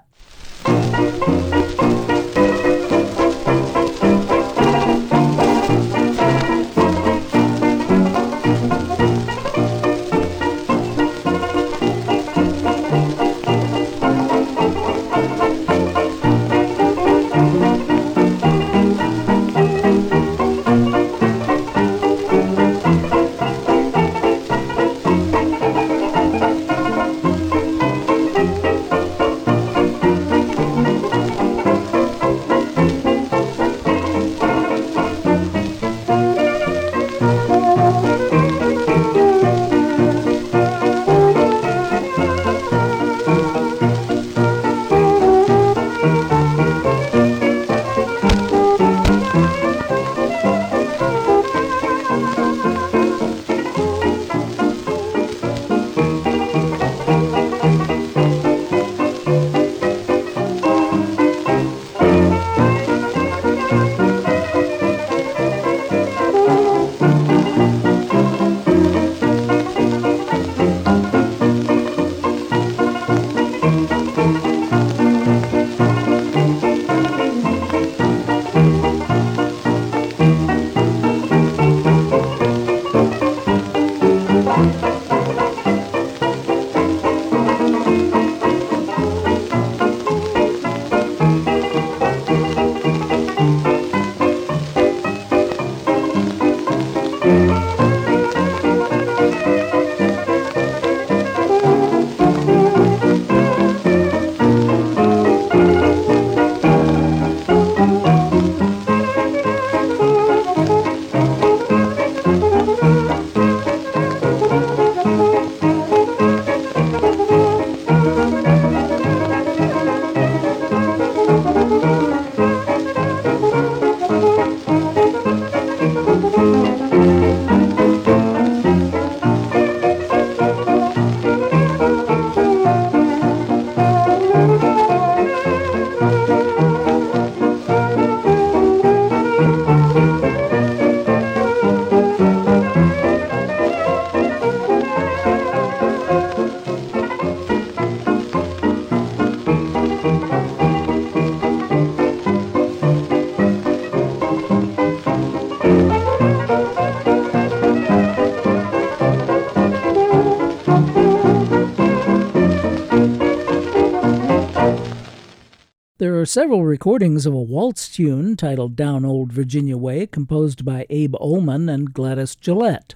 [166.35, 171.69] Several recordings of a waltz tune titled Down Old Virginia Way, composed by Abe Ullman
[171.69, 172.95] and Gladys Gillette.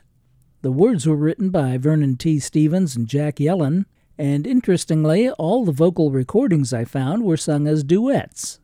[0.62, 2.40] The words were written by Vernon T.
[2.40, 3.86] Stevens and Jack Yellen,
[4.18, 8.60] and interestingly, all the vocal recordings I found were sung as duets.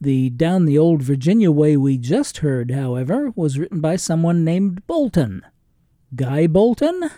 [0.00, 4.84] The Down the Old Virginia Way we just heard, however, was written by someone named
[4.88, 5.46] Bolton.
[6.16, 7.08] Guy Bolton?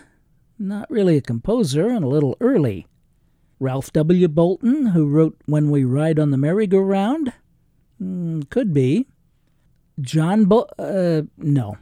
[0.59, 2.85] Not really a composer and a little early.
[3.61, 4.27] Ralph W.
[4.27, 7.31] Bolton, who wrote When We Ride on the Merry-Go-Round?
[8.01, 9.05] Mm, could be.
[9.99, 11.77] John Bo- uh, no.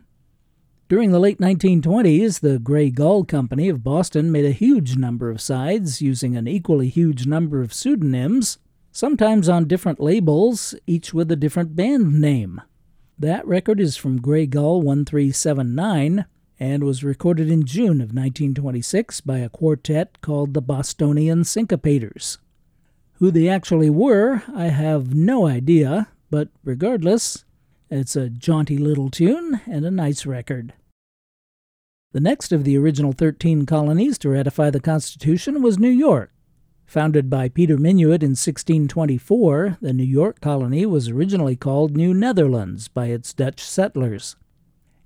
[0.90, 5.40] During the late 1920s, the Grey Gull Company of Boston made a huge number of
[5.40, 8.58] sides using an equally huge number of pseudonyms,
[8.92, 12.62] sometimes on different labels, each with a different band name.
[13.18, 16.26] That record is from Grey Gull 1379,
[16.60, 22.38] and was recorded in June of 1926 by a quartet called the Bostonian Syncopators.
[23.14, 27.46] Who they actually were, I have no idea, but regardless,
[27.90, 30.74] it's a jaunty little tune and a nice record.
[32.12, 36.32] The next of the original 13 colonies to ratify the Constitution was New York.
[36.86, 42.88] Founded by Peter Minuit in 1624, the New York colony was originally called New Netherlands
[42.88, 44.36] by its Dutch settlers.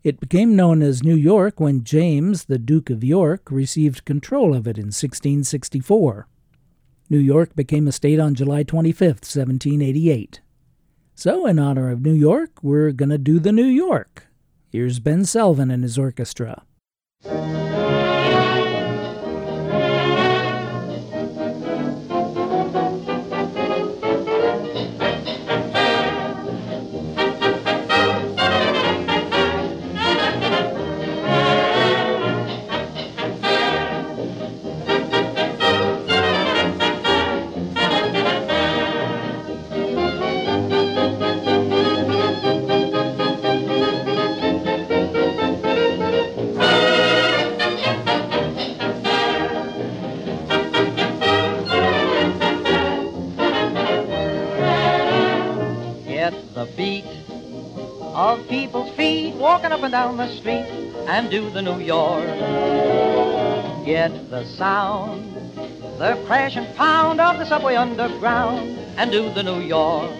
[0.03, 4.67] It became known as New York when James, the Duke of York, received control of
[4.67, 6.27] it in 1664.
[7.09, 10.41] New York became a state on July 25, 1788.
[11.15, 14.27] So, in honor of New York, we're going to do the New York.
[14.69, 16.63] Here's Ben Selvin and his orchestra.
[58.15, 60.65] Of people's feet walking up and down the street
[61.07, 62.25] and do the New York.
[63.85, 65.35] Get the sound,
[65.97, 70.11] the crash and pound of the subway underground and do the New York.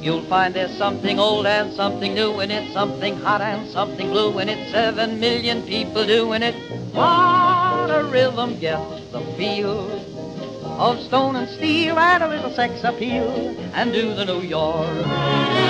[0.00, 4.38] You'll find there's something old and something new in it, something hot and something blue
[4.38, 6.54] in it, seven million people doing it.
[6.92, 9.88] What a rhythm gets the feel
[10.78, 13.30] of stone and steel and a little sex appeal
[13.74, 15.64] and do the New York.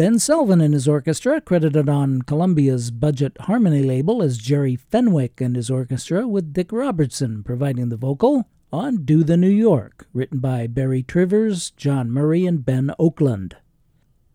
[0.00, 5.54] Ben Selvin and his orchestra, credited on Columbia's budget harmony label as Jerry Fenwyck and
[5.54, 10.66] his orchestra, with Dick Robertson providing the vocal on Do the New York, written by
[10.66, 13.58] Barry Trivers, John Murray, and Ben Oakland.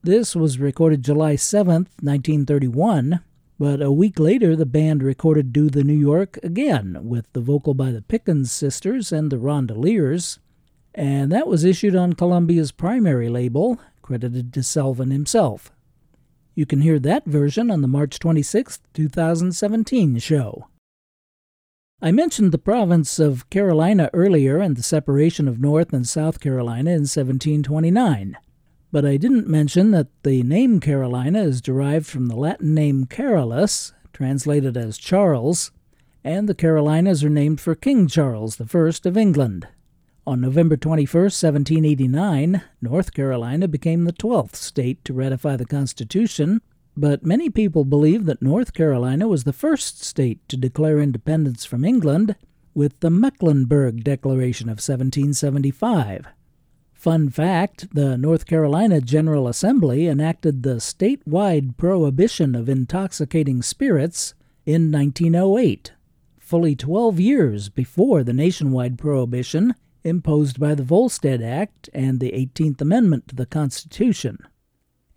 [0.03, 3.21] This was recorded July 7, 1931,
[3.57, 7.73] but a week later the band recorded Do the New York again, with the vocal
[7.73, 10.37] by the Pickens sisters and the Rondeliers,
[10.93, 15.71] and that was issued on Columbia's primary label, credited to Selvin himself.
[16.53, 20.67] You can hear that version on the March 26, 2017 show.
[22.03, 26.91] I mentioned the province of Carolina earlier and the separation of North and South Carolina
[26.91, 28.37] in 1729,
[28.91, 33.91] but I didn't mention that the name Carolina is derived from the Latin name Carolus,
[34.13, 35.71] translated as Charles,
[36.23, 39.67] and the Carolinas are named for King Charles I of England.
[40.27, 46.61] On November 21, 1789, North Carolina became the 12th state to ratify the Constitution,
[46.97, 51.85] but many people believe that North Carolina was the first state to declare independence from
[51.85, 52.35] England
[52.73, 56.25] with the Mecklenburg Declaration of 1775.
[56.95, 64.33] Fun fact the North Carolina General Assembly enacted the statewide prohibition of intoxicating spirits
[64.65, 65.93] in 1908,
[66.39, 72.79] fully 12 years before the nationwide prohibition imposed by the Volstead Act and the 18th
[72.79, 74.37] Amendment to the Constitution.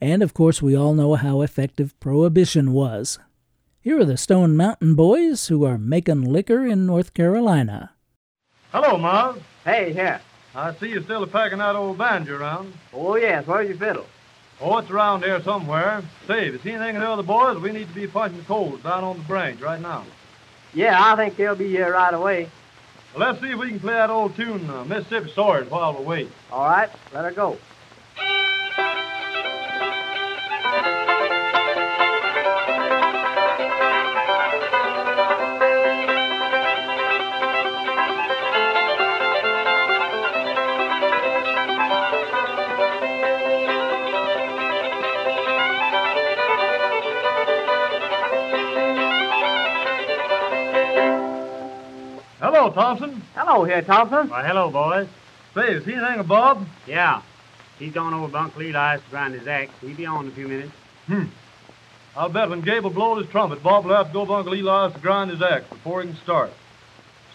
[0.01, 3.19] And of course, we all know how effective Prohibition was.
[3.81, 7.93] Here are the Stone Mountain Boys who are making liquor in North Carolina.
[8.73, 9.41] Hello, Miles.
[9.65, 10.21] Hey, here.
[10.55, 12.73] I see you're still packing that old banjo around.
[12.93, 13.47] Oh, yes.
[13.47, 14.07] Where's your fiddle?
[14.61, 16.03] Oh, it's around here somewhere.
[16.27, 18.83] Say, if you see anything of the other boys, we need to be punching coals
[18.83, 20.05] down on the branch right now.
[20.75, 22.51] Yeah, I think they'll be here right away.
[23.17, 26.31] Let's see if we can play that old tune, uh, Mississippi Swords, while we wait.
[26.53, 27.59] All right, let her go.
[52.69, 53.23] Hello, Thompson.
[53.35, 54.29] Hello here, Thompson.
[54.29, 55.09] Why, hello, boys.
[55.55, 56.67] Say, is he anything of Bob?
[56.87, 57.23] Yeah.
[57.79, 59.73] He's gone over to Uncle Eli's to grind his axe.
[59.81, 60.73] He'll be on in a few minutes.
[61.07, 61.25] Hmm.
[62.15, 64.93] I'll bet when Gable blows his trumpet, Bob will have to go to Uncle Eli's
[64.93, 66.53] to grind his axe before he can start.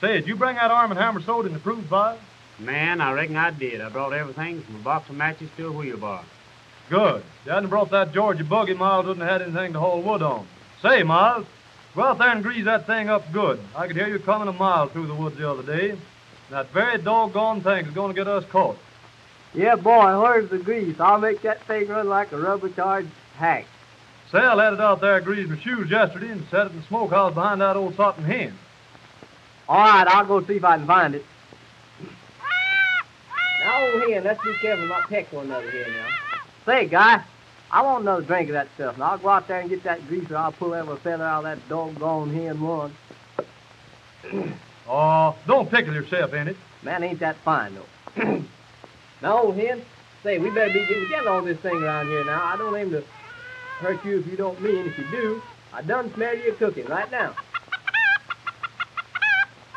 [0.01, 2.19] Say, did you bring that arm and hammer sewed in the proof file?
[2.59, 3.81] Man, I reckon I did.
[3.81, 6.23] I brought everything from a box of matches to a wheelbar.
[6.91, 7.23] Good.
[7.45, 10.45] You hadn't brought that Georgia buggy, Miles wouldn't have had anything to haul wood on.
[10.83, 11.47] Say, Miles,
[11.95, 13.59] Go out there and grease that thing up good.
[13.75, 15.95] I could hear you coming a mile through the woods the other day.
[16.49, 18.77] That very doggone thing is going to get us caught.
[19.53, 20.99] Yeah, boy, where's the grease?
[20.99, 23.65] I'll make that thing run like a rubber-charged hack.
[24.31, 27.35] Sal had it out there greasing my shoes yesterday and set it in the smokehouse
[27.35, 28.57] behind that old Sutton hen.
[29.69, 31.23] All right, I'll go see if I can find it.
[33.63, 36.07] Now, old hen, let's be careful not peck one another here now.
[36.65, 37.23] Say, guy,
[37.73, 38.99] I want another drink of that stuff.
[38.99, 41.43] Now, I'll go out there and get that grease, or I'll pull every feather out
[41.43, 42.95] of that doggone hen one.
[44.87, 46.57] Oh, don't pickle yourself in it.
[46.83, 48.23] Man, ain't that fine, though.
[49.23, 49.81] now, old hen,
[50.21, 52.45] say, we better be getting together on this thing around here now.
[52.45, 53.03] I don't aim to
[53.79, 54.85] hurt you if you don't mean.
[54.85, 54.87] It.
[54.87, 55.41] If you do,
[55.73, 57.35] I done smell you cooking right now.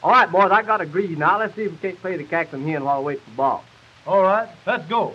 [0.03, 1.39] All right, boys, I got a grease now.
[1.39, 3.65] Let's see if we can't play the cackling hen while we wait for Bob.
[4.07, 5.15] All right, let's go.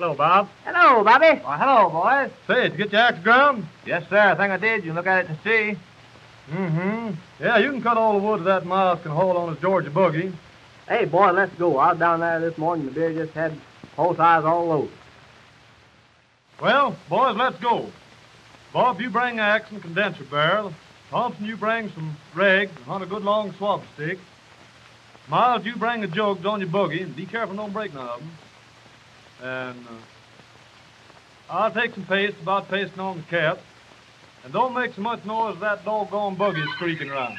[0.00, 0.48] Hello, Bob.
[0.64, 1.42] Hello, Bobby.
[1.44, 2.30] Well, hello, boys.
[2.46, 3.66] Say, did you get your axe ground?
[3.84, 4.16] Yes, sir.
[4.16, 4.76] I think I did.
[4.82, 5.78] You can look at it and see.
[6.50, 7.10] Mm-hmm.
[7.38, 10.32] Yeah, you can cut all the wood that Miles can haul on his Georgia buggy.
[10.88, 11.76] Hey, boy, let's go.
[11.76, 12.86] I was down there this morning.
[12.86, 13.52] The bear just had
[13.94, 14.92] whole size all over.
[16.62, 17.90] Well, boys, let's go.
[18.72, 20.72] Bob, you bring axe and condenser barrel.
[21.10, 24.18] Thompson, you bring some rags and hunt a good long swab stick.
[25.28, 28.20] Miles, you bring the jugs on your buggy and be careful don't break none of
[28.20, 28.30] them.
[29.42, 29.92] And uh,
[31.50, 33.58] I'll take some paste about pasting on the cap.
[34.44, 37.38] And don't make so much noise that doggone buggy is creaking around.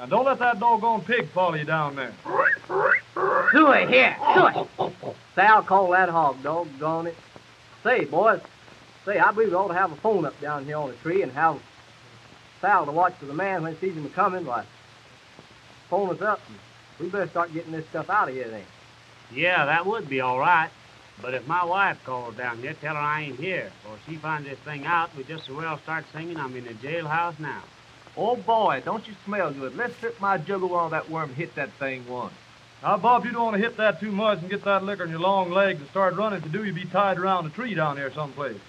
[0.00, 2.12] And don't let that doggone pig follow you down there.
[2.24, 4.94] To it, here, to it.
[5.34, 7.16] Sal, call that hog, doggone it.
[7.82, 8.40] Say, boys,
[9.04, 11.22] say, I believe we ought to have a phone up down here on the tree
[11.22, 11.60] and have
[12.60, 14.44] Sal to watch for the man when he sees him coming.
[14.44, 14.64] Why,
[15.88, 16.40] phone us up.
[17.00, 18.64] We better start getting this stuff out of here then.
[19.32, 20.70] Yeah, that would be all right.
[21.20, 23.72] But if my wife calls down here, tell her I ain't here.
[23.88, 26.64] Or if she finds this thing out, we just as well start singing I'm in
[26.64, 27.62] the jailhouse now.
[28.16, 29.76] Oh, boy, don't you smell good.
[29.76, 32.34] Let's strip my juggler while that worm hit that thing once.
[32.82, 35.10] Now, Bob, you don't want to hit that too much and get that liquor in
[35.10, 36.38] your long legs and start running.
[36.38, 38.60] If you do, you'll be tied around a tree down here someplace.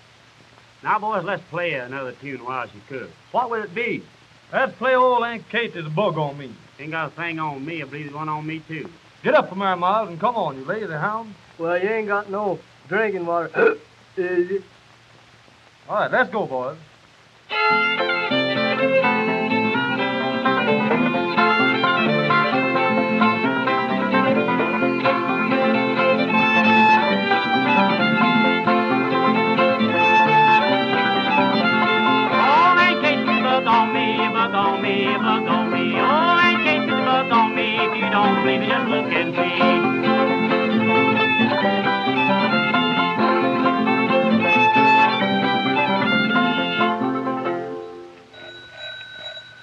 [0.81, 3.11] Now, boys, let's play another tune while she cooks.
[3.31, 4.03] What would it be?
[4.51, 6.51] Let's play old Aunt Kate There's a bug on me.
[6.79, 7.83] Ain't got a thing on me.
[7.83, 8.89] I believe there's one on me, too.
[9.21, 11.35] Get up from there, Miles, and come on, you lazy hound.
[11.57, 13.75] Well, you ain't got no drinking water,
[14.17, 14.63] is it?
[15.89, 16.77] All right, let's go, boys.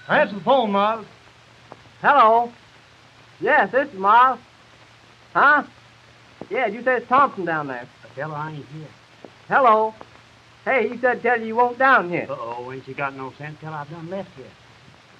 [0.08, 1.06] Answer the phone, Miles.
[2.00, 2.52] Hello.
[3.40, 4.38] Yes, this is Miles.
[5.32, 5.64] Huh?
[6.48, 7.88] Yeah, you said it's Thompson down there.
[8.14, 8.88] Tell her I ain't here.
[9.48, 9.94] Hello.
[10.64, 12.26] Hey, he said tell you you won't down here.
[12.30, 13.58] Uh-oh, ain't you got no sense?
[13.60, 14.46] Tell her I've done left here.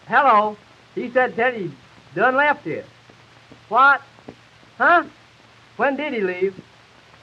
[0.09, 0.57] Hello.
[0.95, 1.73] He said tell you
[2.15, 2.85] done left here.
[3.69, 4.03] What?
[4.79, 5.05] Huh?
[5.77, 6.61] When did he leave?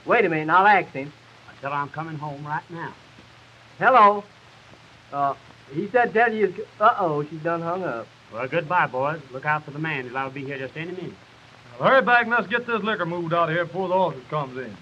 [0.04, 1.12] Wait a minute, I'll ask him.
[1.48, 2.94] I tell her I'm coming home right now.
[3.78, 4.24] Hello.
[5.12, 5.34] Uh,
[5.72, 6.54] he said tell you.
[6.80, 8.06] Uh-oh, she's done hung up.
[8.32, 9.20] Well, goodbye, boys.
[9.32, 10.08] Look out for the man.
[10.08, 11.14] He'll be here just any minute.
[11.78, 14.22] Well, hurry back and let's get this liquor moved out of here before the officer
[14.28, 14.76] comes in.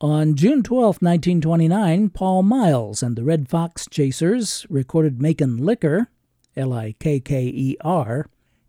[0.00, 6.08] On June 12, 1929, Paul Miles and the Red Fox Chasers recorded Makin' Liquor,
[6.56, 8.26] L I K K E R,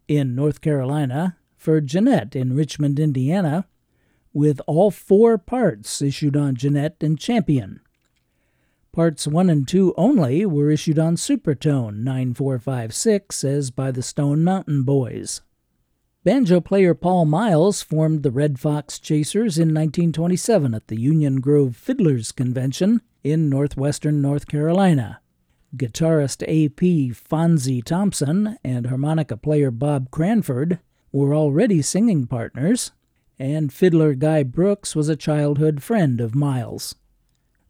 [0.08, 3.68] in North Carolina for Gennett in Richmond, Indiana,
[4.34, 7.82] with all four parts issued on Gennett and Champion.
[8.92, 14.84] Parts 1 and 2 only were issued on Supertone 9456 as by the Stone Mountain
[14.84, 15.42] Boys.
[16.24, 21.76] Banjo player Paul Miles formed the Red Fox Chasers in 1927 at the Union Grove
[21.76, 25.22] Fiddlers Convention in northwestern North Carolina.
[25.76, 27.12] guitarist A.P.
[27.12, 30.80] Fonzie Thompson and harmonica player Bob Cranford
[31.12, 32.92] were already singing partners,
[33.38, 36.96] and fiddler Guy Brooks was a childhood friend of Miles.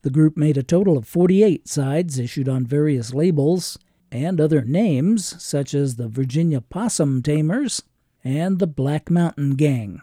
[0.01, 3.77] The group made a total of 48 sides issued on various labels
[4.11, 7.83] and other names, such as the Virginia Possum Tamers
[8.23, 10.01] and the Black Mountain Gang.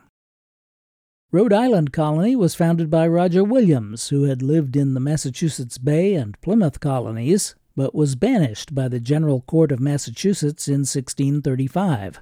[1.32, 6.14] Rhode Island Colony was founded by Roger Williams, who had lived in the Massachusetts Bay
[6.14, 12.20] and Plymouth colonies, but was banished by the General Court of Massachusetts in 1635.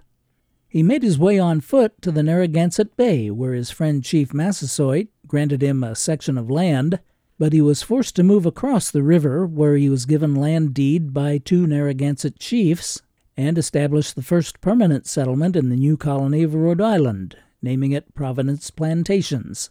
[0.74, 5.06] He made his way on foot to the Narragansett Bay, where his friend Chief Massasoit
[5.24, 6.98] granted him a section of land,
[7.38, 11.14] but he was forced to move across the river, where he was given land deed
[11.14, 13.00] by two Narragansett chiefs,
[13.36, 18.12] and established the first permanent settlement in the new colony of Rhode Island, naming it
[18.16, 19.70] Providence Plantations.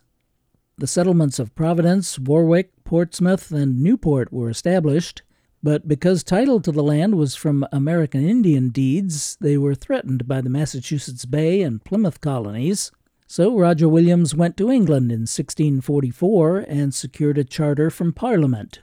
[0.77, 5.21] The settlements of Providence, Warwick, Portsmouth, and Newport were established,
[5.63, 10.41] but because title to the land was from American Indian deeds, they were threatened by
[10.41, 12.91] the Massachusetts Bay and Plymouth colonies.
[13.27, 18.81] So Roger Williams went to England in 1644 and secured a charter from Parliament.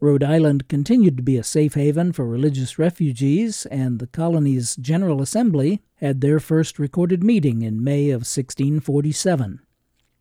[0.00, 5.22] Rhode Island continued to be a safe haven for religious refugees, and the colony's General
[5.22, 9.60] Assembly had their first recorded meeting in May of 1647.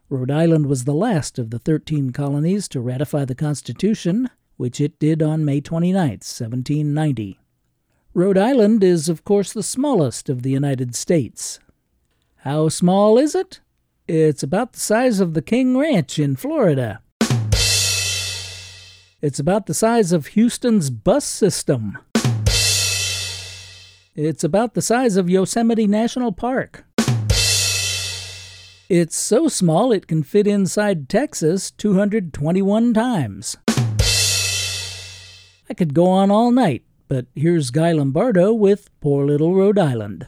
[0.09, 4.99] Rhode Island was the last of the 13 colonies to ratify the Constitution, which it
[4.99, 7.39] did on May 29, 1790.
[8.13, 11.59] Rhode Island is, of course, the smallest of the United States.
[12.37, 13.61] How small is it?
[14.07, 17.01] It's about the size of the King Ranch in Florida.
[19.21, 21.97] It's about the size of Houston's bus system.
[24.15, 26.85] It's about the size of Yosemite National Park.
[28.89, 33.57] It's so small it can fit inside Texas 221 times.
[35.69, 40.27] I could go on all night, but here's Guy Lombardo with Poor Little Rhode Island.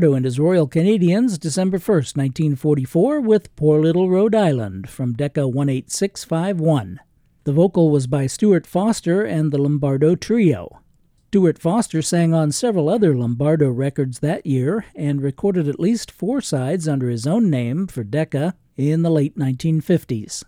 [0.00, 5.42] Lombardo and his Royal Canadians, December 1st, 1944, with Poor Little Rhode Island from Decca
[5.42, 7.00] 18651.
[7.44, 10.80] The vocal was by Stuart Foster and the Lombardo Trio.
[11.28, 16.40] Stuart Foster sang on several other Lombardo records that year and recorded at least four
[16.40, 20.44] sides under his own name for Decca in the late 1950s.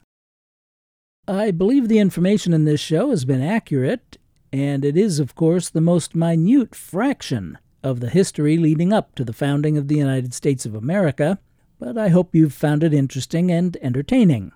[1.28, 4.16] I believe the information in this show has been accurate,
[4.50, 9.24] and it is, of course, the most minute fraction of the history leading up to
[9.24, 11.38] the founding of the United States of America,
[11.78, 14.52] but I hope you've found it interesting and entertaining.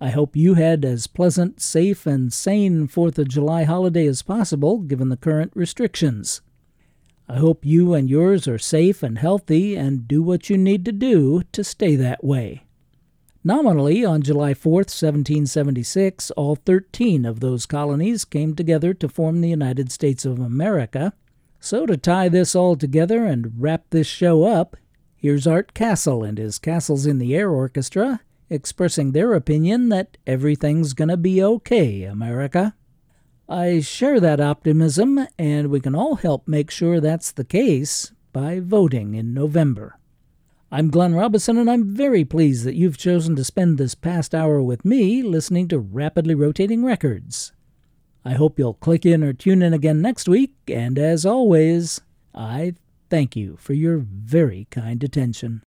[0.00, 4.78] I hope you had as pleasant, safe, and sane 4th of July holiday as possible
[4.78, 6.40] given the current restrictions.
[7.28, 10.92] I hope you and yours are safe and healthy and do what you need to
[10.92, 12.64] do to stay that way.
[13.44, 19.48] Nominally, on July 4th, 1776, all 13 of those colonies came together to form the
[19.48, 21.12] United States of America.
[21.60, 24.76] So, to tie this all together and wrap this show up,
[25.16, 28.20] here's Art Kassel and his Kassels in the Air Orchestra
[28.50, 32.74] expressing their opinion that everything's gonna be okay, America.
[33.48, 38.60] I share that optimism, and we can all help make sure that's the case by
[38.60, 39.98] voting in November.
[40.70, 44.62] I'm Glenn Robison, and I'm very pleased that you've chosen to spend this past hour
[44.62, 47.52] with me listening to Rapidly Rotating Records.
[48.28, 52.02] I hope you'll click in or tune in again next week, and as always,
[52.34, 52.74] I
[53.08, 55.62] thank you for your very kind attention.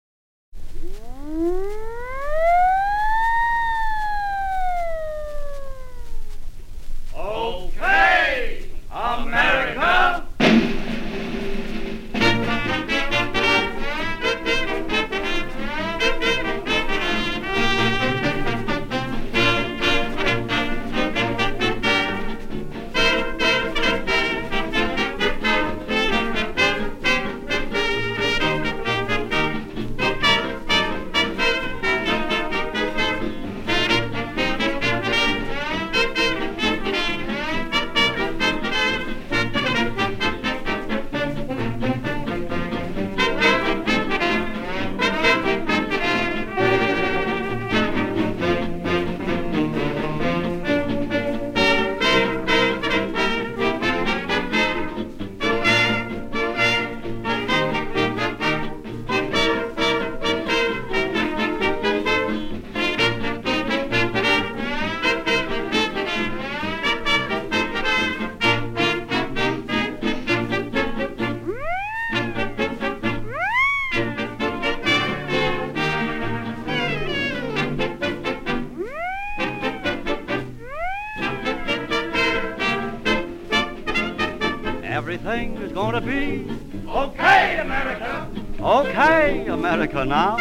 [90.07, 90.37] Now.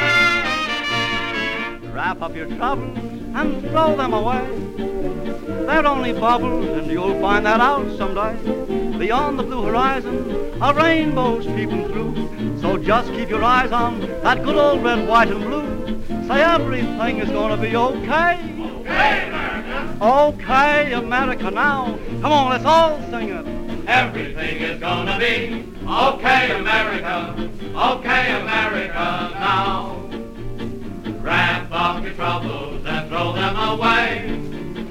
[1.93, 2.97] Wrap up your troubles
[3.35, 4.47] and throw them away.
[5.67, 8.37] They're only bubbles, and you'll find that out someday.
[8.99, 12.61] Beyond the blue horizon, a rainbow's peeping through.
[12.61, 15.67] So just keep your eyes on that good old red, white, and blue.
[16.29, 18.39] Say everything is gonna be okay.
[18.87, 19.97] Okay, America.
[20.01, 21.99] Okay, America now.
[22.21, 23.47] Come on, let's all sing it.
[23.89, 27.51] Everything is gonna be okay, America.
[27.75, 28.46] Okay, America
[33.77, 34.41] away.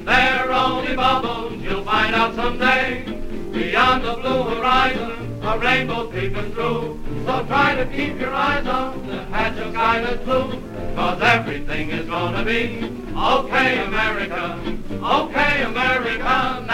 [0.05, 3.03] They're only bubbles, you'll find out someday.
[3.51, 6.99] Beyond the blue horizon, a rainbow's peeping through.
[7.25, 9.25] So try to keep your eyes on the
[9.71, 10.61] sky that's blue.
[10.95, 12.83] Cause everything is gonna be
[13.15, 14.59] okay, America.
[15.03, 16.64] Okay, America.